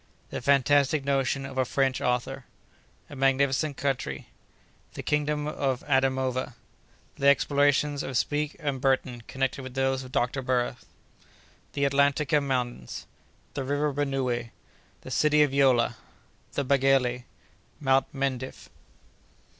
—The 0.31 0.41
Fantastic 0.41 1.05
Notion 1.05 1.45
of 1.45 1.59
a 1.59 1.63
French 1.63 2.01
Author.—A 2.01 3.15
Magnificent 3.15 3.77
Country.—The 3.77 5.03
Kingdom 5.03 5.45
of 5.45 5.83
Adamova.—The 5.87 7.27
Explorations 7.27 8.01
of 8.01 8.17
Speke 8.17 8.55
and 8.59 8.81
Burton 8.81 9.21
connected 9.27 9.61
with 9.61 9.75
those 9.75 10.01
of 10.03 10.11
Dr. 10.11 10.41
Barth.—The 10.41 11.83
Atlantika 11.83 12.41
Mountains.—The 12.43 13.63
River 13.63 13.93
Benoué.—The 13.93 15.11
City 15.11 15.43
of 15.43 15.53
Yola.—The 15.53 16.65
Bagélé.—Mount 16.65 18.07
Mendif. 18.11 18.69